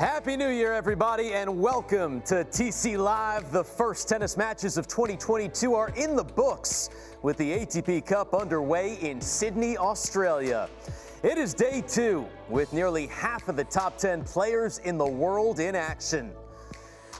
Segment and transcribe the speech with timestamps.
[0.00, 3.52] Happy New Year, everybody, and welcome to TC Live.
[3.52, 6.88] The first tennis matches of 2022 are in the books
[7.20, 10.70] with the ATP Cup underway in Sydney, Australia.
[11.22, 15.60] It is day two with nearly half of the top 10 players in the world
[15.60, 16.32] in action.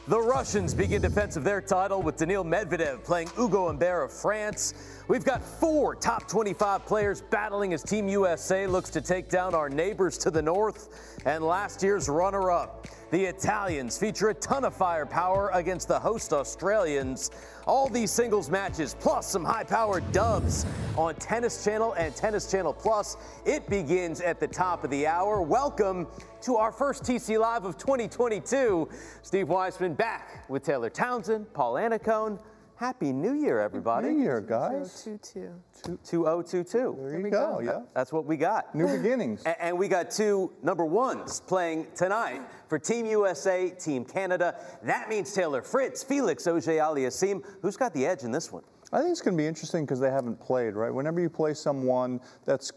[0.09, 4.75] The Russians begin defense of their title with Daniil Medvedev playing Ugo Humbert of France.
[5.07, 9.69] We've got four top 25 players battling as Team USA looks to take down our
[9.69, 12.80] neighbors to the north and last year's runner up.
[13.11, 17.33] The Italians feature a ton of firepower against the host Australians.
[17.67, 20.65] All these singles matches, plus some high powered dubs
[20.97, 23.17] on Tennis Channel and Tennis Channel Plus.
[23.45, 25.43] It begins at the top of the hour.
[25.43, 26.07] Welcome
[26.43, 28.89] to our first TC Live of 2022.
[29.23, 32.39] Steve Weisman back with Taylor Townsend, Paul Annacone.
[32.77, 34.09] Happy New Year, everybody.
[34.09, 35.03] New Year, guys.
[35.05, 35.99] 2022.
[36.03, 36.97] 2022.
[36.99, 37.81] There you go, yeah.
[37.95, 38.75] That's what we got.
[38.75, 39.43] New beginnings.
[39.47, 44.55] A- And we got two number ones playing tonight for Team USA, Team Canada.
[44.85, 47.45] That means Taylor Fritz, Felix Auger Aliassime.
[47.61, 48.63] Who's got the edge in this one?
[48.93, 50.95] I think it's going to be interesting because they haven't played, right?
[50.95, 52.71] Whenever you play someone that's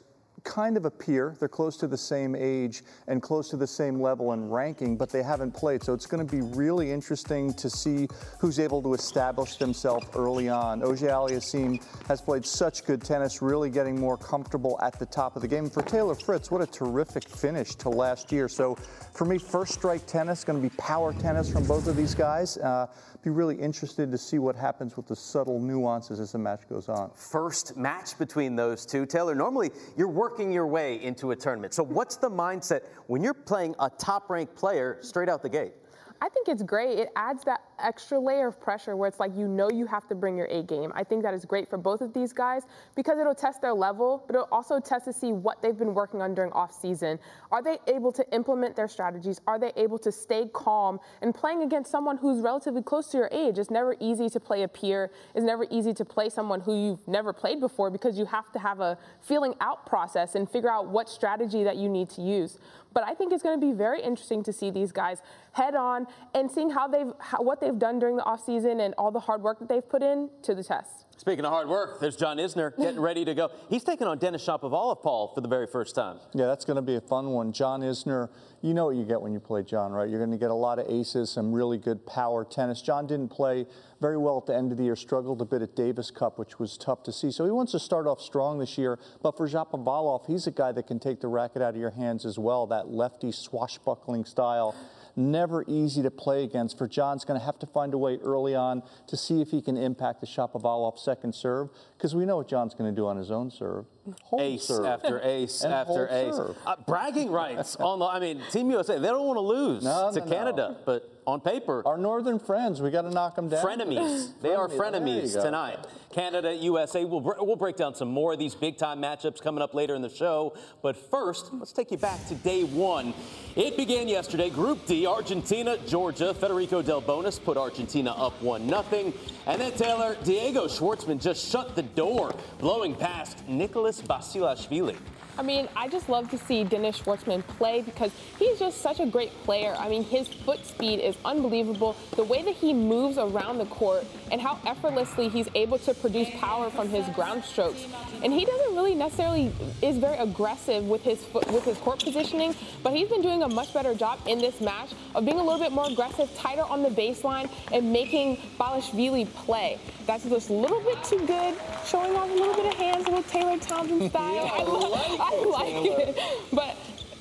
[0.44, 4.02] kind of a peer, they're close to the same age and close to the same
[4.02, 5.84] level in ranking, but they haven't played.
[5.84, 8.08] So it's going to be really interesting to see
[8.40, 10.84] who's able to establish themselves early on.
[10.84, 15.42] Auger Aliassime has played such good tennis, really getting more comfortable at the top of
[15.42, 15.70] the game.
[15.70, 18.50] For Taylor Fritz, what a terrific finish to last year.
[18.50, 18.76] So
[19.14, 22.58] for me, first strike tennis, going to be power tennis from both of these guys.
[22.58, 22.88] Uh,
[23.24, 26.90] be really interested to see what happens with the subtle nuances as the match goes
[26.90, 27.10] on.
[27.16, 29.06] First match between those two.
[29.06, 31.74] Taylor, normally you're working your way into a tournament.
[31.74, 35.74] So what's the mindset when you're playing a top ranked player straight out the gate?
[36.22, 37.00] I think it's great.
[37.00, 40.16] It adds that extra layer of pressure where it's like you know you have to
[40.16, 40.92] bring your A game.
[40.96, 42.64] I think that is great for both of these guys
[42.96, 46.22] because it'll test their level, but it'll also test to see what they've been working
[46.22, 47.20] on during off season.
[47.52, 49.42] Are they able to implement their strategies?
[49.46, 53.30] Are they able to stay calm and playing against someone who's relatively close to your
[53.32, 53.60] age?
[53.60, 55.12] It's never easy to play a peer.
[55.36, 58.60] It's never easy to play someone who you've never played before because you have to
[58.60, 62.58] have a feeling out process and figure out what strategy that you need to use.
[62.94, 66.08] But I think it's going to be very interesting to see these guys head on
[66.34, 69.42] and seeing how they've how, what they've done during the offseason and all the hard
[69.42, 71.06] work that they've put in to the test.
[71.18, 73.50] Speaking of hard work, there's John Isner getting ready to go.
[73.70, 76.18] He's taking on Denis Shapovalov, Paul, for the very first time.
[76.34, 77.54] Yeah, that's going to be a fun one.
[77.54, 78.30] John Isner,
[78.62, 80.10] you know what you get when you play John, right?
[80.10, 82.82] You're going to get a lot of aces, some really good power tennis.
[82.82, 83.68] John didn't play
[84.02, 86.60] very well at the end of the year, struggled a bit at Davis Cup, which
[86.60, 87.32] was tough to see.
[87.32, 89.00] So he wants to start off strong this year.
[89.22, 92.26] But for Shapovalov, he's a guy that can take the racket out of your hands
[92.26, 94.76] as well, that lefty swashbuckling style
[95.16, 96.78] never easy to play against.
[96.78, 99.62] For John's going to have to find a way early on to see if he
[99.62, 103.18] can impact the Shapovalov second serve, because we know what John's going to do on
[103.18, 103.86] his own serve.
[104.24, 104.86] Hold ace serve.
[104.86, 106.34] after ace And after ace.
[106.66, 108.06] Uh, bragging rights on the.
[108.06, 109.00] I mean, Team USA.
[109.00, 110.32] They don't want to lose No, to no, no.
[110.32, 113.66] Canada, but on paper, Our northern friends, we got to knock them down.
[113.66, 114.32] frenemies.
[114.42, 115.80] They are Frenemy, there you frenemies tonight.
[116.12, 117.06] Canada, USA.
[117.06, 119.96] We'll, br- we'll break down some more of these big time matchups coming up later
[119.96, 120.54] in the show.
[120.82, 123.14] But first, let's take you back to day one.
[123.56, 124.50] It began yesterday.
[124.50, 126.34] Group D, Argentina, Georgia.
[126.34, 129.14] Federico Del Bonis put Argentina up 1 0.
[129.48, 134.96] And then Taylor, Diego Schwartzman just shut the door, blowing past Nicholas Basilashvili.
[135.38, 139.06] I mean, I just love to see Dennis Schwartzman play because he's just such a
[139.06, 139.76] great player.
[139.80, 141.96] I mean, his foot speed is unbelievable.
[142.16, 146.30] The way that he moves around the court and how effortlessly he's able to produce
[146.40, 147.86] power from his ground strokes.
[148.24, 152.56] And he doesn't really necessarily is very aggressive with his foot with his court positioning,
[152.84, 155.60] but he's been doing a much better job in this match of being a little
[155.60, 159.80] bit more aggressive, tighter on the baseline, and making Balashvili play.
[160.06, 161.56] That's just a little bit too good,
[161.86, 164.52] showing off a little bit of hands with Taylor Townsend style.
[164.54, 166.18] I, lo- I like it.
[166.52, 166.76] But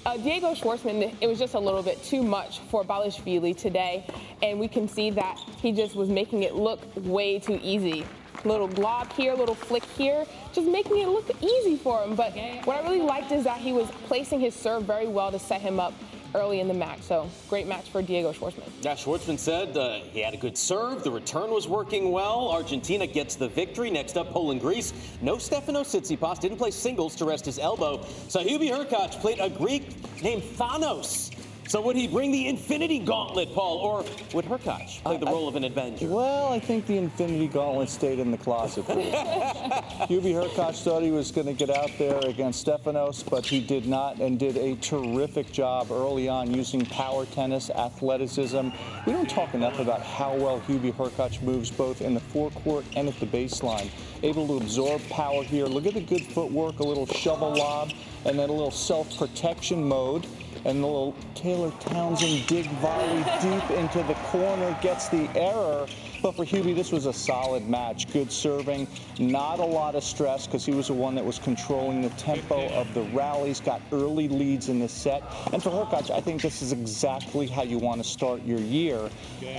[0.04, 4.04] uh, Diego Schwartzman, it was just a little bit too much for Balashvili today.
[4.42, 8.04] And we can see that he just was making it look way too easy.
[8.44, 12.16] Little glob here, little flick here, just making it look easy for him.
[12.16, 12.32] But
[12.64, 15.60] what I really liked is that he was placing his serve very well to set
[15.60, 15.94] him up.
[16.34, 17.02] Early in the match.
[17.02, 18.68] So great match for Diego Schwartzman.
[18.80, 21.04] Yeah, Schwartzman said uh, he had a good serve.
[21.04, 22.50] The return was working well.
[22.50, 23.90] Argentina gets the victory.
[23.90, 24.92] Next up, Poland, Greece.
[25.20, 26.40] No Stefano Tsitsipas.
[26.40, 28.04] Didn't play singles to rest his elbow.
[28.28, 29.82] So Hubie Hurkacz played a Greek
[30.22, 31.30] named Thanos.
[31.72, 34.04] So would he bring the Infinity Gauntlet, Paul, or
[34.34, 36.06] would Hurkacz play the role of an Avenger?
[36.06, 38.84] Well, I think the Infinity Gauntlet stayed in the closet.
[38.84, 39.70] For his name.
[40.04, 43.86] Hubie Hurkacz thought he was going to get out there against Stefanos, but he did
[43.86, 48.68] not and did a terrific job early on using power tennis, athleticism.
[49.06, 53.08] We don't talk enough about how well Hubie Hurkacz moves both in the forecourt and
[53.08, 53.88] at the baseline.
[54.22, 55.64] Able to absorb power here.
[55.64, 57.92] Look at the good footwork, a little shovel lob,
[58.26, 60.26] and then a little self-protection mode
[60.64, 65.86] and the little Taylor Townsend dig volley deep into the corner gets the error.
[66.22, 68.10] But for Hubie, this was a solid match.
[68.12, 68.86] Good serving,
[69.18, 72.68] not a lot of stress because he was the one that was controlling the tempo
[72.68, 75.22] of the rallies, got early leads in the set.
[75.52, 79.10] And for Hurkacz, I think this is exactly how you want to start your year.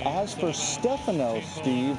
[0.04, 1.98] As for Stefanos, Steve,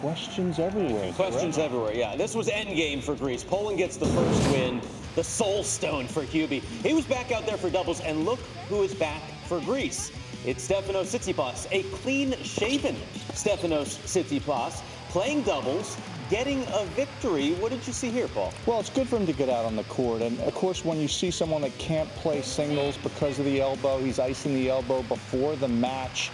[0.00, 1.12] questions everywhere.
[1.12, 2.16] Questions everywhere, yeah.
[2.16, 3.44] This was endgame for Greece.
[3.44, 4.80] Poland gets the first win
[5.14, 6.60] the soul stone for Hubie.
[6.60, 10.10] He was back out there for doubles, and look who is back for Greece.
[10.44, 12.96] It's Stefanos Tsitsipas, a clean-shaven
[13.32, 15.96] Stefanos Tsitsipas, playing doubles,
[16.28, 17.52] getting a victory.
[17.54, 18.52] What did you see here, Paul?
[18.66, 20.22] Well, it's good for him to get out on the court.
[20.22, 23.98] And of course, when you see someone that can't play singles because of the elbow,
[23.98, 26.30] he's icing the elbow before the match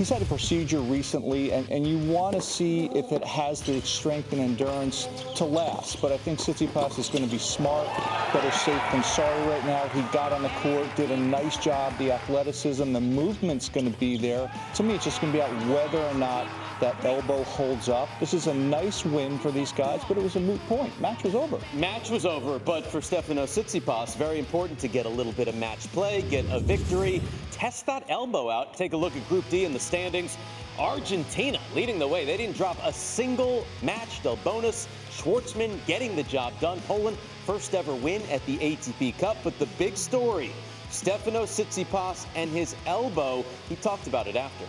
[0.00, 3.78] he's had a procedure recently, and, and you want to see if it has the
[3.82, 5.06] strength and endurance
[5.36, 6.00] to last.
[6.00, 7.86] But I think Tsitsipas is going to be smart,
[8.32, 9.86] better safe than sorry right now.
[9.88, 11.98] He got on the court, did a nice job.
[11.98, 14.50] The athleticism, the movement's going to be there.
[14.76, 16.46] To me, it's just going to be out whether or not
[16.80, 18.08] that elbow holds up.
[18.18, 20.98] This is a nice win for these guys, but it was a moot point.
[21.00, 21.58] Match was over.
[21.74, 25.54] Match was over, but for Stefano Tsitsipas, very important to get a little bit of
[25.54, 27.22] match play, get a victory,
[27.52, 28.74] test that elbow out.
[28.74, 30.36] Take a look at Group D in the standings.
[30.78, 32.24] Argentina leading the way.
[32.24, 34.22] They didn't drop a single match.
[34.22, 36.80] Del Bonis, Schwartzman getting the job done.
[36.86, 39.36] Poland, first ever win at the ATP Cup.
[39.44, 40.52] But the big story,
[40.90, 43.44] Stefano Tsitsipas and his elbow.
[43.68, 44.64] He talked about it after.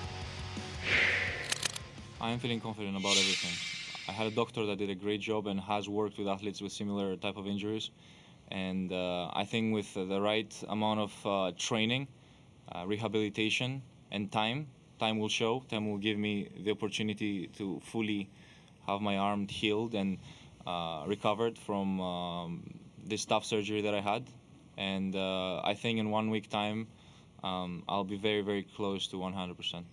[2.21, 3.49] I am feeling confident about everything.
[4.07, 6.71] I had a doctor that did a great job and has worked with athletes with
[6.71, 7.89] similar type of injuries.
[8.51, 12.07] And uh, I think with the right amount of uh, training,
[12.71, 13.81] uh, rehabilitation,
[14.11, 14.67] and time,
[14.99, 15.63] time will show.
[15.67, 18.29] Time will give me the opportunity to fully
[18.85, 20.19] have my arm healed and
[20.67, 22.63] uh, recovered from um,
[23.03, 24.27] this tough surgery that I had.
[24.77, 26.85] And uh, I think in one week time,
[27.43, 29.85] um, I'll be very, very close to 100%.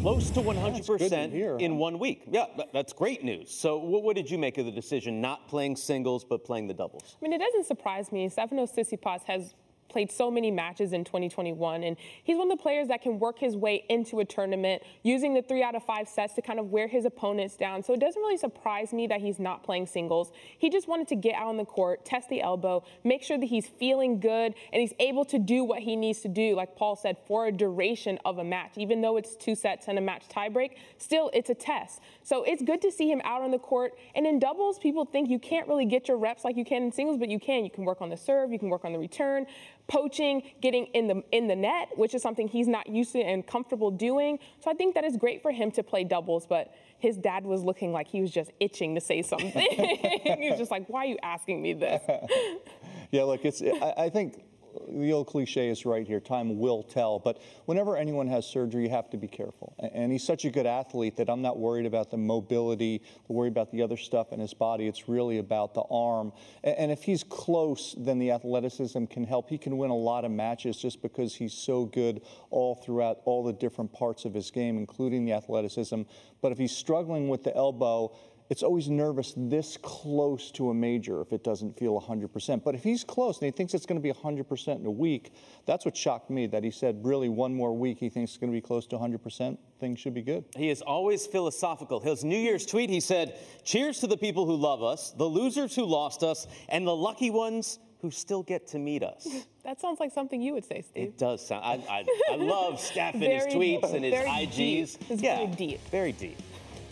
[0.00, 2.22] Close to 100% in one week.
[2.30, 3.50] Yeah, that's great news.
[3.50, 7.16] So, what, did you make of the decision not playing singles but playing the doubles?
[7.20, 8.28] I mean, it doesn't surprise me.
[8.28, 9.54] Stefanos Tsitsipas has
[9.90, 11.82] played so many matches in 2021.
[11.82, 15.34] And he's one of the players that can work his way into a tournament using
[15.34, 17.82] the three out of five sets to kind of wear his opponents down.
[17.82, 20.32] So it doesn't really surprise me that he's not playing singles.
[20.58, 23.46] He just wanted to get out on the court, test the elbow, make sure that
[23.46, 26.96] he's feeling good and he's able to do what he needs to do, like Paul
[26.96, 28.72] said, for a duration of a match.
[28.76, 32.00] Even though it's two sets and a match tiebreak, still it's a test.
[32.22, 33.94] So it's good to see him out on the court.
[34.14, 36.92] And in doubles, people think you can't really get your reps like you can in
[36.92, 37.64] singles, but you can.
[37.64, 39.46] You can work on the serve, you can work on the return
[39.90, 43.46] poaching, getting in the in the net, which is something he's not used to and
[43.46, 44.38] comfortable doing.
[44.60, 47.62] So I think that is great for him to play doubles, but his dad was
[47.62, 49.50] looking like he was just itching to say something.
[49.52, 52.02] he was just like, "Why are you asking me this?"
[53.10, 54.42] yeah, look, it's I, I think
[54.88, 57.18] the old cliche is right here time will tell.
[57.18, 59.74] But whenever anyone has surgery, you have to be careful.
[59.92, 63.70] And he's such a good athlete that I'm not worried about the mobility, worried about
[63.72, 64.86] the other stuff in his body.
[64.86, 66.32] It's really about the arm.
[66.64, 69.48] And if he's close, then the athleticism can help.
[69.48, 73.44] He can win a lot of matches just because he's so good all throughout all
[73.44, 76.02] the different parts of his game, including the athleticism.
[76.40, 78.16] But if he's struggling with the elbow,
[78.50, 82.64] it's always nervous this close to a major if it doesn't feel 100%.
[82.64, 85.32] But if he's close and he thinks it's going to be 100% in a week,
[85.66, 88.52] that's what shocked me that he said really one more week he thinks it's going
[88.52, 89.56] to be close to 100%.
[89.78, 90.44] Things should be good.
[90.56, 92.00] He is always philosophical.
[92.00, 95.74] His New Year's tweet, he said, Cheers to the people who love us, the losers
[95.76, 99.26] who lost us, and the lucky ones who still get to meet us.
[99.62, 101.08] That sounds like something you would say, Steve.
[101.08, 101.62] It does sound.
[101.62, 104.56] I, I, I love Steph and his tweets and his IGs.
[104.56, 105.10] Deep.
[105.10, 105.80] It's yeah, very deep.
[105.90, 106.38] Very deep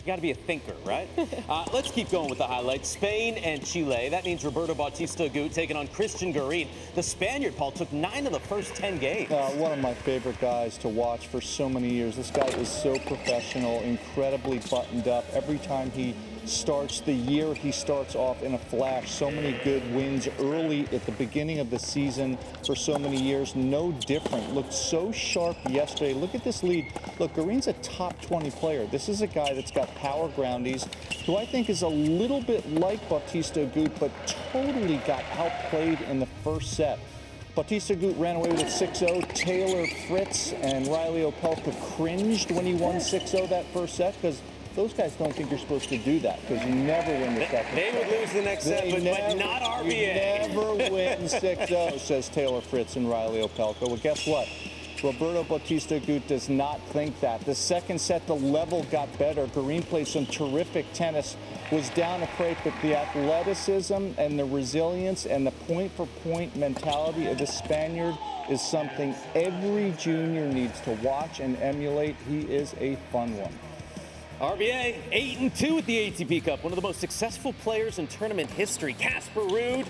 [0.03, 1.07] got to be a thinker, right?
[1.49, 2.89] uh, let's keep going with the highlights.
[2.89, 4.09] Spain and Chile.
[4.09, 6.67] That means Roberto Bautista Agut taking on Christian Garin.
[6.95, 9.31] The Spaniard, Paul, took nine of the first 10 games.
[9.31, 12.15] Uh, one of my favorite guys to watch for so many years.
[12.15, 15.25] This guy is so professional, incredibly buttoned up.
[15.33, 16.15] Every time he
[16.49, 17.53] starts the year.
[17.53, 19.11] He starts off in a flash.
[19.11, 23.55] So many good wins early at the beginning of the season for so many years.
[23.55, 24.53] No different.
[24.53, 26.13] Looked so sharp yesterday.
[26.13, 26.91] Look at this lead.
[27.19, 28.87] Look, Garin's a top 20 player.
[28.87, 30.87] This is a guy that's got power groundies,
[31.25, 34.11] who I think is a little bit like Bautista Agut, but
[34.51, 36.99] totally got outplayed in the first set.
[37.55, 39.33] Bautista Agut ran away with it 6-0.
[39.33, 44.41] Taylor Fritz and Reilly Opelka cringed when he won 6-0 that first set because
[44.75, 47.75] those guys don't think you're supposed to do that because you never win the second
[47.75, 50.47] They would lose the next set, but, never, but not RBA.
[50.47, 53.87] You never win 6-0, says Taylor Fritz and Reilly Opelka.
[53.87, 54.47] Well, guess what?
[55.03, 57.39] Roberto Bautista Agut does not think that.
[57.45, 59.47] The second set, the level got better.
[59.47, 61.37] Garin played some terrific tennis,
[61.71, 67.37] was down a break, but the athleticism and the resilience and the point-for-point mentality of
[67.37, 68.17] the Spaniard
[68.49, 72.15] is something every junior needs to watch and emulate.
[72.27, 73.53] He is a fun one.
[74.39, 78.07] RBA, 8 and 2 at the ATP Cup, one of the most successful players in
[78.07, 78.93] tournament history.
[78.93, 79.85] Casper Ruud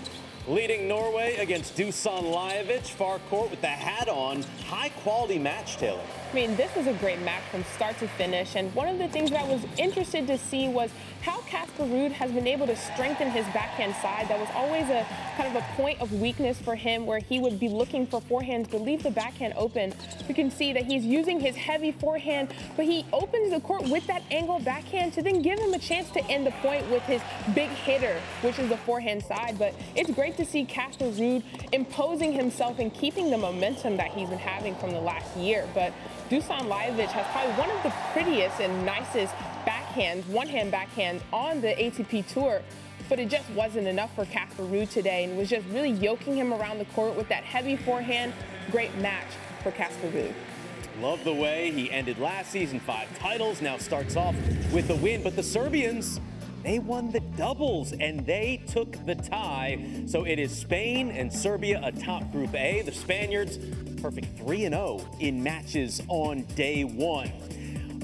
[0.48, 4.42] leading Norway against Dusan Lajovic, far court with the hat on.
[4.66, 6.02] High quality match, Taylor.
[6.32, 8.56] I mean, this was a great match from start to finish.
[8.56, 10.90] And one of the things that I was interested to see was
[11.22, 14.28] how Casper Ruud has been able to strengthen his backhand side.
[14.28, 17.60] That was always a kind of a point of weakness for him where he would
[17.60, 19.92] be looking for forehands to leave the backhand open.
[20.28, 24.06] You can see that he's using his heavy forehand, but he opens the court with
[24.06, 27.20] that angle backhand to then give him a chance to end the point with his
[27.54, 29.58] big hitter, which is the forehand side.
[29.58, 34.28] But it's great to see Casper Ruud imposing himself and keeping the momentum that he's
[34.28, 35.68] been having from the last year.
[35.74, 35.92] But
[36.30, 39.34] Dusan Lajovic has probably one of the prettiest and nicest
[39.90, 42.62] backhands, one-hand backhand on the ATP Tour.
[43.08, 46.52] But it just wasn't enough for Casper Ruud today and was just really yoking him
[46.52, 48.32] around the court with that heavy forehand.
[48.70, 49.26] Great match
[49.62, 50.32] for Casper Ruud.
[51.00, 54.36] Love the way he ended last season, five titles, now starts off
[54.72, 55.22] with a win.
[55.22, 56.20] But the Serbians,
[56.62, 59.82] they won the doubles and they took the tie.
[60.06, 62.82] So it is Spain and Serbia atop Group A.
[62.82, 63.58] The Spaniards
[64.00, 67.32] perfect 3 0 in matches on day one.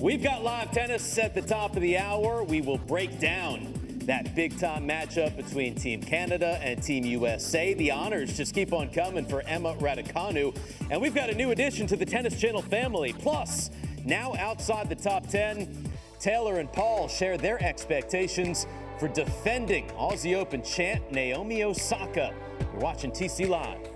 [0.00, 2.44] We've got live tennis at the top of the hour.
[2.44, 7.72] We will break down that big time matchup between Team Canada and Team USA.
[7.72, 10.54] The honors just keep on coming for Emma Raducanu.
[10.90, 13.14] And we've got a new addition to the Tennis Channel family.
[13.14, 13.70] Plus,
[14.04, 18.66] now outside the top 10, Taylor and Paul share their expectations
[19.00, 22.34] for defending Aussie Open champ Naomi Osaka.
[22.60, 23.95] You're watching TC Live.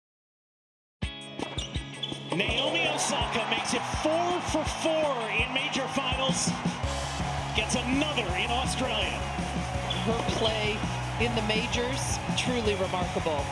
[12.81, 13.45] remarkable.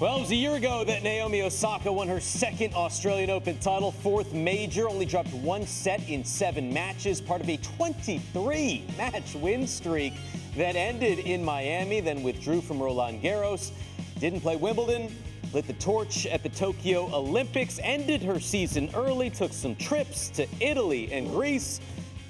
[0.00, 3.90] Well, it was a year ago that Naomi Osaka won her second Australian Open title,
[3.90, 9.66] fourth major, only dropped one set in seven matches, part of a 23 match win
[9.66, 10.12] streak
[10.56, 13.70] that ended in Miami, then withdrew from Roland Garros,
[14.18, 15.14] didn't play Wimbledon,
[15.52, 20.46] lit the torch at the Tokyo Olympics, ended her season early, took some trips to
[20.60, 21.80] Italy and Greece.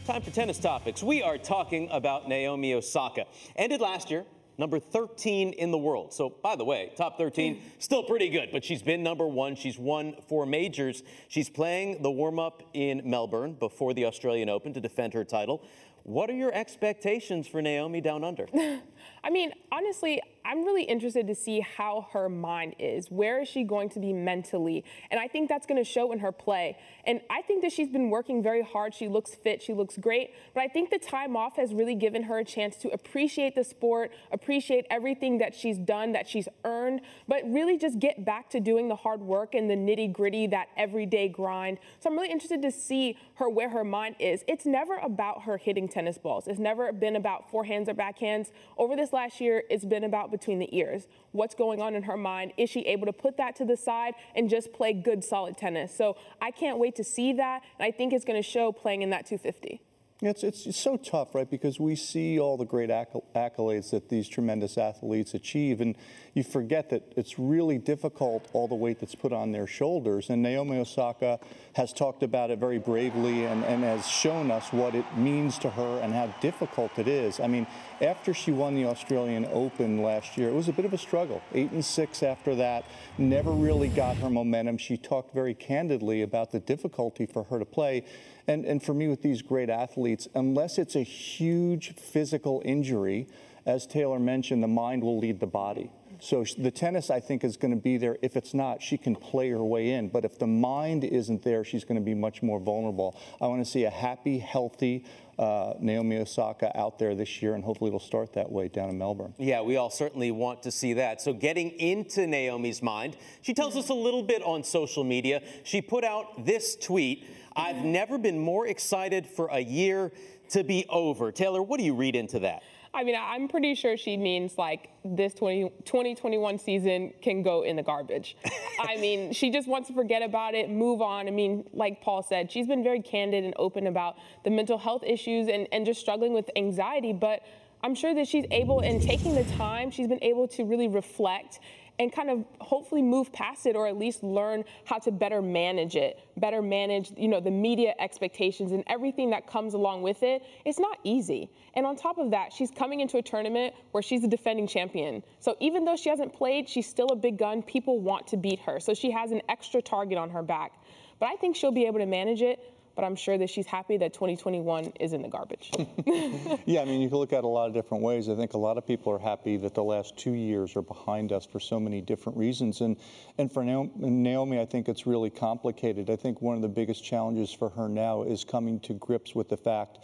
[0.06, 1.02] Time for tennis topics.
[1.02, 3.24] We are talking about Naomi Osaka.
[3.56, 4.26] Ended last year,
[4.58, 6.12] number 13 in the world.
[6.12, 9.56] So, by the way, top 13, still pretty good, but she's been number one.
[9.56, 11.02] She's won four majors.
[11.28, 15.66] She's playing the warm up in Melbourne before the Australian Open to defend her title.
[16.02, 18.46] What are your expectations for Naomi down under?
[19.24, 23.10] I mean, honestly, I'm really interested to see how her mind is.
[23.10, 24.84] Where is she going to be mentally?
[25.10, 26.76] And I think that's going to show in her play.
[27.06, 28.94] And I think that she's been working very hard.
[28.94, 30.34] She looks fit, she looks great.
[30.52, 33.64] But I think the time off has really given her a chance to appreciate the
[33.64, 38.60] sport, appreciate everything that she's done, that she's earned, but really just get back to
[38.60, 41.78] doing the hard work and the nitty gritty, that everyday grind.
[42.00, 44.44] So I'm really interested to see her where her mind is.
[44.46, 46.46] It's never about her hitting tennis balls.
[46.46, 48.50] It's never been about forehands or backhands.
[48.76, 51.06] Over this last year, it's been about between the ears.
[51.30, 52.52] What's going on in her mind?
[52.56, 55.96] Is she able to put that to the side and just play good, solid tennis?
[55.96, 57.62] So I can't wait to see that.
[57.78, 59.80] And I think it's going to show playing in that 250.
[60.20, 61.50] It's, it's, it's so tough, right?
[61.50, 65.96] Because we see all the great accolades that these tremendous athletes achieve, and
[66.34, 70.30] you forget that it's really difficult, all the weight that's put on their shoulders.
[70.30, 71.40] And Naomi Osaka
[71.74, 75.70] has talked about it very bravely and, and has shown us what it means to
[75.70, 77.40] her and how difficult it is.
[77.40, 77.66] I mean,
[78.00, 81.42] after she won the Australian Open last year, it was a bit of a struggle.
[81.52, 82.84] Eight and six after that,
[83.18, 84.78] never really got her momentum.
[84.78, 88.04] She talked very candidly about the difficulty for her to play.
[88.46, 93.26] And, and for me, with these great athletes, unless it's a huge physical injury,
[93.66, 95.90] as Taylor mentioned, the mind will lead the body.
[96.20, 98.16] So the tennis, I think, is going to be there.
[98.22, 100.08] If it's not, she can play her way in.
[100.08, 103.18] But if the mind isn't there, she's going to be much more vulnerable.
[103.40, 105.04] I want to see a happy, healthy
[105.38, 108.98] uh, Naomi Osaka out there this year, and hopefully it'll start that way down in
[108.98, 109.34] Melbourne.
[109.38, 111.20] Yeah, we all certainly want to see that.
[111.20, 115.42] So, getting into Naomi's mind, she tells us a little bit on social media.
[115.64, 120.12] She put out this tweet I've never been more excited for a year
[120.50, 121.32] to be over.
[121.32, 122.62] Taylor, what do you read into that?
[122.92, 127.74] I mean, I'm pretty sure she means like this 20, 2021 season can go in
[127.74, 128.36] the garbage.
[128.80, 131.26] I mean, she just wants to forget about it, move on.
[131.26, 135.02] I mean, like Paul said, she's been very candid and open about the mental health
[135.04, 137.12] issues and, and just struggling with anxiety.
[137.12, 137.40] But
[137.82, 141.58] I'm sure that she's able, in taking the time, she's been able to really reflect
[141.98, 145.94] and kind of hopefully move past it or at least learn how to better manage
[145.96, 150.42] it, better manage, you know, the media expectations and everything that comes along with it.
[150.64, 151.48] It's not easy.
[151.74, 155.22] And on top of that, she's coming into a tournament where she's the defending champion.
[155.38, 157.62] So even though she hasn't played, she's still a big gun.
[157.62, 158.80] People want to beat her.
[158.80, 160.72] So she has an extra target on her back.
[161.20, 163.96] But I think she'll be able to manage it but I'm sure that she's happy
[163.98, 165.70] that 2021 is in the garbage.
[166.66, 168.28] yeah, I mean, you can look at it a lot of different ways.
[168.28, 171.32] I think a lot of people are happy that the last two years are behind
[171.32, 172.80] us for so many different reasons.
[172.80, 172.96] And,
[173.38, 176.10] and for Naomi, I think it's really complicated.
[176.10, 179.48] I think one of the biggest challenges for her now is coming to grips with
[179.48, 179.98] the fact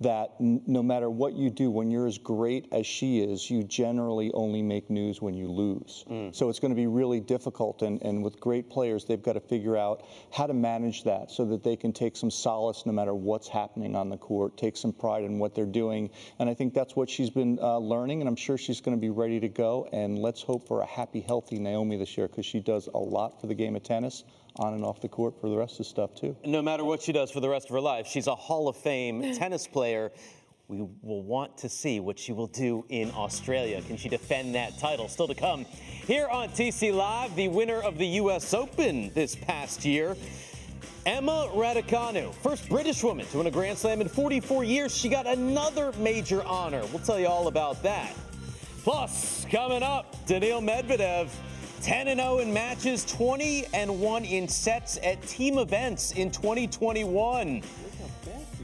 [0.00, 4.32] that no matter what you do, when you're as great as she is, you generally
[4.32, 6.04] only make news when you lose.
[6.10, 6.34] Mm.
[6.34, 7.82] So it's going to be really difficult.
[7.82, 11.44] And, and with great players, they've got to figure out how to manage that so
[11.46, 14.92] that they can take some solace no matter what's happening on the court, take some
[14.92, 16.10] pride in what they're doing.
[16.38, 19.00] And I think that's what she's been uh, learning, and I'm sure she's going to
[19.00, 19.88] be ready to go.
[19.92, 23.40] And let's hope for a happy, healthy Naomi this year because she does a lot
[23.40, 24.24] for the game of tennis
[24.56, 26.36] on and off the court for the rest of the stuff too.
[26.44, 28.76] No matter what she does for the rest of her life, she's a Hall of
[28.76, 30.12] Fame tennis player.
[30.68, 33.82] We will want to see what she will do in Australia.
[33.82, 35.08] Can she defend that title?
[35.08, 35.66] Still to come.
[36.06, 38.54] Here on TC Live, the winner of the U.S.
[38.54, 40.16] Open this past year,
[41.04, 44.96] Emma Raducanu, first British woman to win a Grand Slam in 44 years.
[44.96, 46.80] She got another major honor.
[46.86, 48.14] We'll tell you all about that.
[48.84, 51.28] Plus, coming up, Daniil Medvedev
[51.84, 57.60] 10 and 0 in matches, 20 and 1 in sets at team events in 2021.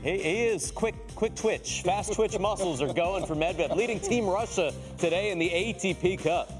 [0.02, 4.26] He, he is quick, quick twitch, fast twitch muscles are going for Medvedev, leading Team
[4.26, 6.59] Russia today in the ATP Cup.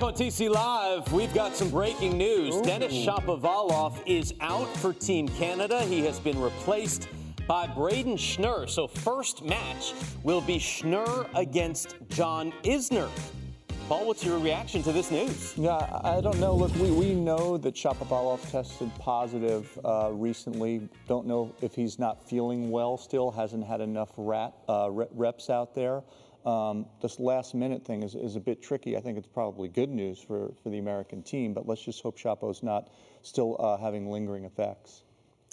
[0.00, 2.56] Back on TC Live, we've got some breaking news.
[2.56, 2.62] Ooh.
[2.62, 5.82] Denis Shapovalov is out for Team Canada.
[5.82, 7.06] He has been replaced
[7.46, 8.66] by Brayden Schnur.
[8.66, 13.10] So first match will be Schnur against John Isner.
[13.90, 15.52] Paul, what's your reaction to this news?
[15.58, 16.54] Yeah, I don't know.
[16.54, 20.88] Look, we, we know that Shapovalov tested positive uh, recently.
[21.08, 25.74] Don't know if he's not feeling well still, hasn't had enough rat, uh, reps out
[25.74, 26.02] there.
[26.46, 28.96] Um, this last minute thing is, is a bit tricky.
[28.96, 32.18] I think it's probably good news for, for the American team, but let's just hope
[32.18, 32.88] Shapo's not
[33.22, 35.02] still uh, having lingering effects.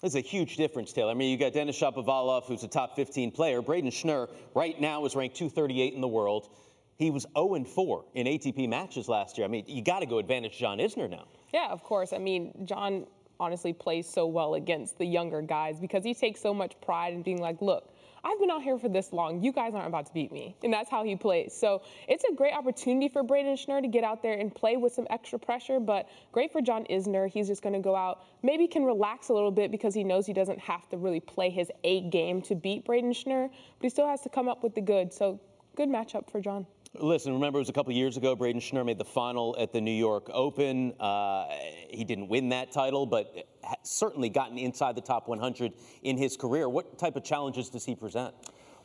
[0.03, 1.11] It's a huge difference, Taylor.
[1.11, 3.61] I mean, you got Denis Shapovalov, who's a top 15 player.
[3.61, 6.49] Brayden Schnur right now is ranked 238 in the world.
[6.97, 9.45] He was 0 4 in ATP matches last year.
[9.45, 11.27] I mean, you got to go advantage John Isner now.
[11.53, 12.13] Yeah, of course.
[12.13, 13.07] I mean, John
[13.39, 17.21] honestly plays so well against the younger guys because he takes so much pride in
[17.21, 19.43] being like, look, I've been out here for this long.
[19.43, 20.55] You guys aren't about to beat me.
[20.63, 21.53] And that's how he plays.
[21.53, 24.93] So it's a great opportunity for Brayden Schnur to get out there and play with
[24.93, 27.29] some extra pressure, but great for John Isner.
[27.29, 30.25] He's just going to go out, maybe can relax a little bit because he knows
[30.25, 33.89] he doesn't have to really play his A game to beat Brayden Schnur, but he
[33.89, 35.13] still has to come up with the good.
[35.13, 35.39] So
[35.75, 36.65] good matchup for John.
[36.99, 38.35] Listen, remember it was a couple years ago.
[38.35, 40.93] Brayden Schnur made the final at the New York Open.
[40.99, 41.45] Uh,
[41.89, 43.47] he didn't win that title, but
[43.83, 46.67] certainly gotten inside the top 100 in his career.
[46.67, 48.33] What type of challenges does he present?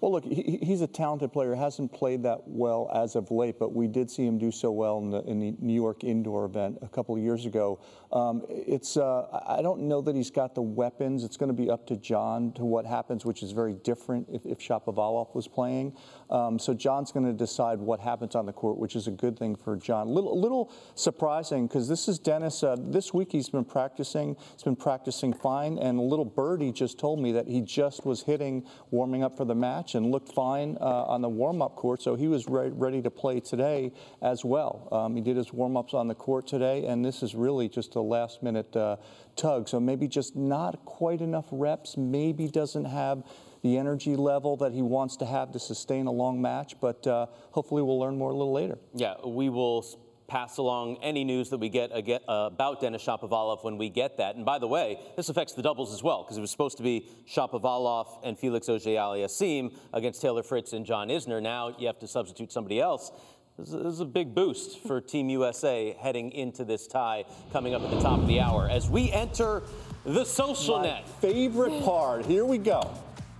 [0.03, 1.55] Well, look, he, he's a talented player.
[1.55, 4.99] Hasn't played that well as of late, but we did see him do so well
[4.99, 7.79] in the, in the New York indoor event a couple of years ago.
[8.13, 11.23] Um, it's uh, I don't know that he's got the weapons.
[11.23, 14.45] It's going to be up to John to what happens, which is very different if,
[14.45, 15.97] if Shapovalov was playing.
[16.31, 19.39] Um, so John's going to decide what happens on the court, which is a good
[19.39, 20.09] thing for John.
[20.09, 22.65] Little, a little surprising because this is Denis.
[22.65, 24.37] Uh, this week he's been practicing.
[24.51, 28.25] He's been practicing fine, and a little birdie just told me that he just was
[28.25, 29.55] hitting, warming up for the
[29.93, 32.03] match, and looked fine uh, on the warm-up court.
[32.03, 34.89] So he was re- ready to play today as well.
[34.93, 38.01] Um, he did his warm-ups on the court today, and this is really just a
[38.01, 38.97] last minute uh,
[39.37, 39.69] tug.
[39.69, 43.25] So maybe just not quite enough reps, maybe doesn't have
[43.63, 47.27] the energy level that he wants to have to sustain a long match, but uh,
[47.53, 48.77] hopefully we'll learn more a little later.
[48.93, 49.87] Yeah, we will
[50.33, 54.35] pass along any news that we get about Denis Shapovalov when we get that.
[54.35, 56.83] And by the way, this affects the doubles as well, because it was supposed to
[56.83, 61.43] be Shapovalov and Felix Auger-Aliassime against Taylor Fritz and John Isner.
[61.43, 63.13] Now you have to substitute somebody else.
[63.59, 67.91] This is a big boost for Team USA heading into this tie coming up at
[67.91, 68.67] the top of the hour.
[68.71, 69.63] As we enter
[70.07, 71.09] the social My net.
[71.21, 72.25] Favorite part.
[72.25, 72.91] Here we go.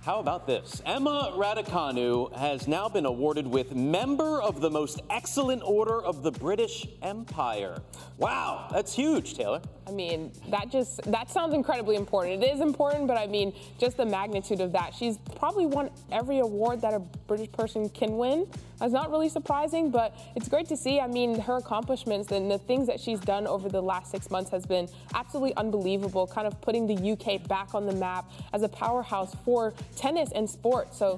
[0.03, 0.81] How about this?
[0.85, 6.31] Emma Raducanu has now been awarded with Member of the Most Excellent Order of the
[6.31, 7.81] British Empire.
[8.17, 9.61] Wow, that's huge, Taylor.
[9.87, 12.43] I mean, that just that sounds incredibly important.
[12.43, 14.93] It is important, but I mean, just the magnitude of that.
[14.93, 18.45] She's probably won every award that a British person can win.
[18.83, 20.99] That's not really surprising, but it's great to see.
[20.99, 24.49] I mean, her accomplishments and the things that she's done over the last six months
[24.49, 28.67] has been absolutely unbelievable, kind of putting the UK back on the map as a
[28.67, 30.93] powerhouse for tennis and sport.
[30.93, 31.17] So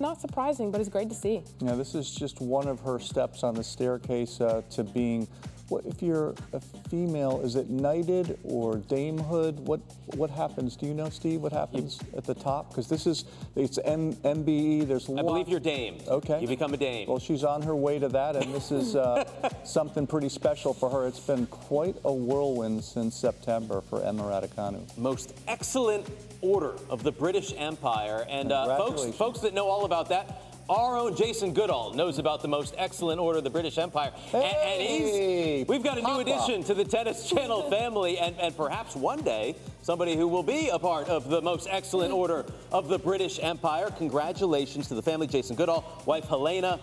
[0.00, 1.42] not surprising, but it's great to see.
[1.60, 5.28] Yeah, this is just one of her steps on the staircase uh, to being
[5.68, 7.40] what if you're a female?
[7.42, 9.54] Is it knighted or damehood?
[9.60, 9.80] What
[10.14, 10.76] what happens?
[10.76, 11.42] Do you know, Steve?
[11.42, 12.70] What happens you, at the top?
[12.70, 14.88] Because this is it's M, MBE.
[14.88, 15.98] There's I believe you're dame.
[16.08, 17.08] Okay, you become a dame.
[17.08, 19.24] Well, she's on her way to that, and this is uh,
[19.64, 21.06] something pretty special for her.
[21.06, 24.96] It's been quite a whirlwind since September for Emma Raducanu.
[24.96, 26.06] Most excellent
[26.40, 30.98] order of the British Empire, and uh, folks, folks that know all about that our
[30.98, 34.12] own Jason Goodall knows about the most excellent order of the British Empire.
[34.30, 36.14] Hey, and, he's, we've got a Papa.
[36.14, 40.42] new addition to the Tennis Channel family, and, and perhaps one day somebody who will
[40.42, 43.90] be a part of the most excellent order of the British Empire.
[43.96, 46.80] Congratulations to the family, Jason Goodall, wife Helena,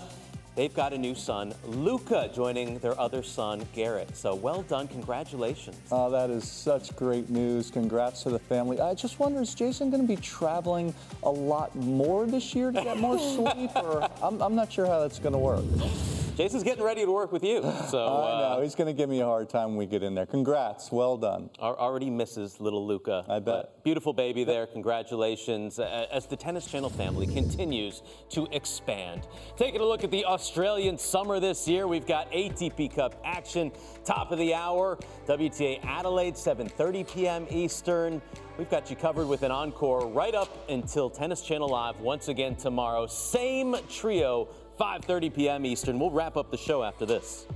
[0.56, 4.15] They've got a new son, Luca, joining their other son, Garrett.
[4.15, 4.88] So well done.
[4.88, 5.76] Congratulations.
[5.91, 7.70] Oh, that is such great news.
[7.70, 8.80] Congrats to the family.
[8.80, 12.82] I just wonder, is Jason going to be traveling a lot more this year to
[12.82, 13.72] get more sleep?
[13.76, 15.65] Or I'm, I'm not sure how that's going to work.
[16.36, 17.62] Jason's getting ready to work with you.
[17.88, 20.04] So I know uh, he's going to give me a hard time when we get
[20.04, 20.26] in there.
[20.26, 21.50] Congrats, well done.
[21.60, 23.24] Already misses little Luca.
[23.30, 23.84] I bet.
[23.86, 24.67] beautiful baby there.
[24.67, 25.80] Congratulations.
[25.80, 29.28] As the Tennis Channel family continues to expand.
[29.56, 33.71] Taking a look at the Australian summer this year, we've got ATP Cup action.
[34.04, 37.48] Top of the hour, WTA Adelaide, 7:30 p.m.
[37.50, 38.21] Eastern.
[38.58, 42.56] We've got you covered with an encore right up until Tennis Channel Live once again
[42.56, 43.06] tomorrow.
[43.06, 44.48] Same trio
[44.80, 45.66] 5:30 p.m.
[45.66, 46.00] Eastern.
[46.00, 47.48] We'll wrap up the show after this.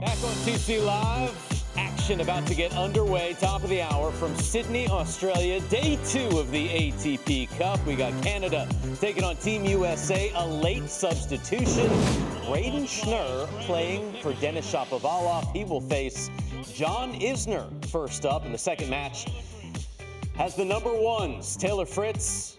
[0.00, 1.61] Back on TC Live
[2.02, 3.32] action about to get underway.
[3.38, 5.60] Top of the hour from Sydney, Australia.
[5.68, 7.78] Day two of the ATP Cup.
[7.86, 8.68] We got Canada
[9.00, 10.32] taking on Team USA.
[10.34, 11.86] A late substitution.
[12.48, 15.52] Brayden Schnur playing for Denis Shapovalov.
[15.52, 16.28] He will face
[16.74, 19.28] John Isner first up in the second match.
[20.34, 22.58] Has the number ones, Taylor Fritz,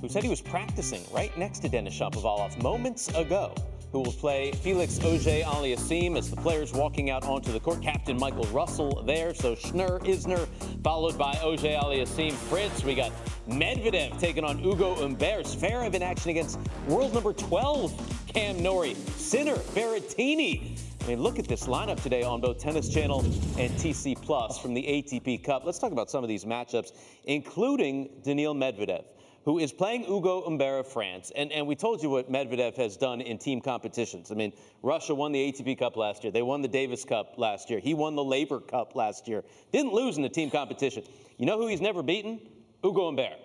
[0.00, 3.54] who said he was practicing right next to Denis Shapovalov moments ago
[3.94, 7.80] who will play Felix Auger-Aliassime as the players walking out onto the court.
[7.80, 9.32] Captain Michael Russell there.
[9.32, 10.48] So Schnur, Isner,
[10.82, 12.82] followed by Auger-Aliassime, Fritz.
[12.82, 13.12] We got
[13.48, 15.46] Medvedev taking on Ugo Humbert.
[15.46, 18.94] Zverev in action against world number 12, Cam Norrie.
[19.16, 20.76] Sinner, Berrettini.
[21.04, 24.74] I mean, look at this lineup today on both Tennis Channel and TC Plus from
[24.74, 25.64] the ATP Cup.
[25.64, 26.90] Let's talk about some of these matchups,
[27.26, 29.04] including Daniil Medvedev
[29.44, 31.30] who is playing Ugo Humbert of France.
[31.36, 34.32] And, and we told you what Medvedev has done in team competitions.
[34.32, 34.52] I mean,
[34.82, 36.32] Russia won the ATP Cup last year.
[36.32, 37.78] They won the Davis Cup last year.
[37.78, 39.44] He won the Laver Cup last year.
[39.70, 41.04] Didn't lose in the team competition.
[41.36, 42.40] You know who he's never beaten?
[42.84, 43.38] Ugo Humbert.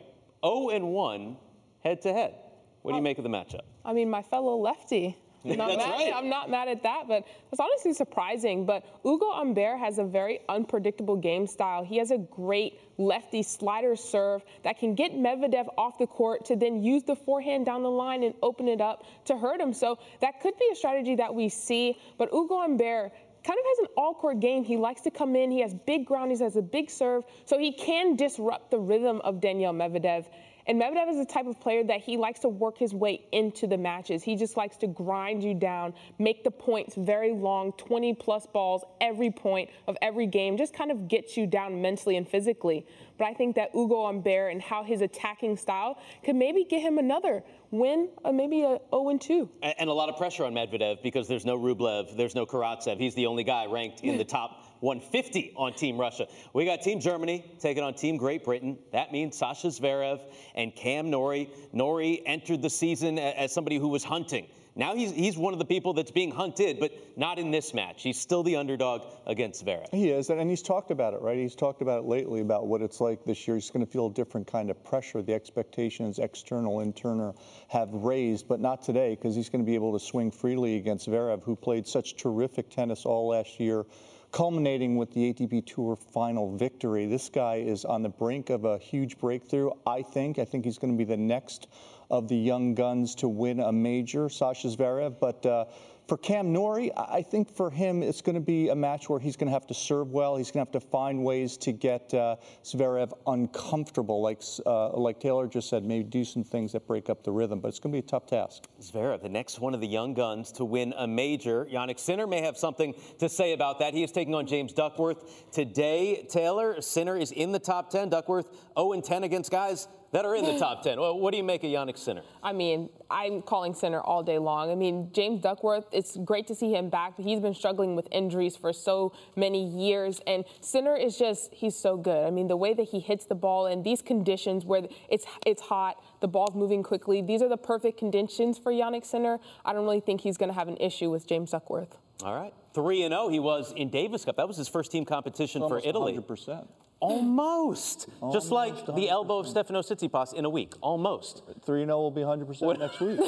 [0.45, 1.37] 0 and 1
[1.83, 2.35] head to head.
[2.81, 3.61] What do you make of the matchup?
[3.83, 5.17] I mean, my fellow lefty.
[5.43, 6.13] Not That's mad, right.
[6.13, 8.65] I'm not mad at that, but it's honestly surprising.
[8.65, 11.83] But Ugo Humbert has a very unpredictable game style.
[11.83, 16.57] He has a great lefty slider serve that can get Medvedev off the court to
[16.57, 19.71] then use the forehand down the line and open it up to hurt him.
[19.71, 21.97] So that could be a strategy that we see.
[22.17, 24.65] But Ugo Humbert kind of has an all-court game.
[24.65, 25.51] He likes to come in.
[25.51, 26.31] He has big ground.
[26.31, 30.25] He has a big serve, so he can disrupt the rhythm of Daniel Medvedev.
[30.69, 33.65] And Medvedev is the type of player that he likes to work his way into
[33.65, 34.21] the matches.
[34.21, 38.83] He just likes to grind you down, make the points very long, 20 plus balls
[39.01, 42.85] every point of every game, just kind of gets you down mentally and physically.
[43.17, 46.99] But I think that Ugo Humbert and how his attacking style could maybe get him
[46.99, 49.49] another win, or maybe a 0-2.
[49.63, 52.99] And, and a lot of pressure on Medvedev because there's no Rublev, there's no Karatsev.
[52.99, 56.27] He's the only guy ranked in the top 150 on Team Russia.
[56.53, 58.77] We got Team Germany taking on Team Great Britain.
[58.91, 60.19] That means Sasha Zverev
[60.55, 61.49] and Cam Norrie.
[61.73, 64.47] Norrie entered the season as somebody who was hunting.
[64.79, 68.01] Now he's, he's one of the people that's being hunted, but not in this match.
[68.01, 69.89] He's still the underdog against Zverev.
[69.91, 71.37] He is, and and he's talked about it, right?
[71.37, 73.57] He's talked about it lately about what it's like this year.
[73.57, 75.21] He's going to feel a different kind of pressure.
[75.21, 77.35] The expectations, external, internal,
[77.67, 81.09] have raised, but not today because he's going to be able to swing freely against
[81.09, 83.85] Zverev, who played such terrific tennis all last year,
[84.31, 87.05] culminating with the ATP Tour final victory.
[87.05, 89.71] This guy is on the brink of a huge breakthrough.
[89.87, 90.39] I think.
[90.39, 91.67] I think he's going to be the next
[92.09, 95.45] of the young guns to win a major, Sasha Zverev, but.
[95.45, 95.65] Uh,
[96.09, 99.35] for Cam Norrie, I think for him it's going to be a match where he's
[99.35, 100.35] going to have to serve well.
[100.35, 105.19] He's going to have to find ways to get uh, Zverev uncomfortable, like uh, like
[105.19, 107.59] Taylor just said, maybe do some things that break up the rhythm.
[107.59, 108.63] But it's going to be a tough task.
[108.81, 111.67] Zverev, the next one of the young guns to win a major.
[111.71, 113.93] Jannik Sinner may have something to say about that.
[113.93, 116.25] He is taking on James Duckworth today.
[116.27, 118.09] Taylor, Sinner is in the top 10.
[118.09, 120.99] Duckworth 0 10 against guys that are in the top 10.
[120.99, 122.21] Well, what do you make of Jannik Sinner?
[122.41, 124.71] I mean, I'm calling Sinner all day long.
[124.71, 128.55] I mean, James Duckworth, it's great to see him back, he's been struggling with injuries
[128.55, 130.21] for so many years.
[130.25, 132.25] And Sinner is just, he's so good.
[132.25, 135.61] I mean, the way that he hits the ball in these conditions where it's it's
[135.61, 139.39] hot, the ball's moving quickly, these are the perfect conditions for Jannik Sinner.
[139.65, 141.97] I don't really think he's going to have an issue with James Duckworth.
[142.23, 142.53] All right.
[142.73, 144.37] 3 and 0 he was in Davis Cup.
[144.37, 146.17] That was his first team competition for Italy.
[146.17, 146.67] 100%.
[146.99, 148.09] Almost.
[148.33, 150.73] Just like Almost the elbow of Stefano Tsitsipas in a week.
[150.81, 151.43] Almost.
[151.65, 153.19] 3 0 will be 100% next week.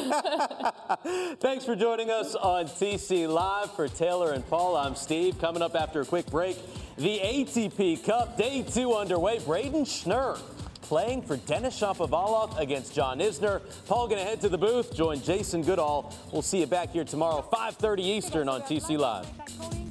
[1.39, 3.71] Thanks for joining us on TC Live.
[3.71, 5.39] For Taylor and Paul, I'm Steve.
[5.39, 6.57] Coming up after a quick break,
[6.97, 9.37] the ATP Cup, day two underway.
[9.39, 10.39] Brayden Schnur
[10.81, 13.61] playing for Denis Shapovalov against John Isner.
[13.87, 16.13] Paul gonna head to the booth, join Jason Goodall.
[16.33, 19.90] We'll see you back here tomorrow, 5.30 Eastern on TC Live.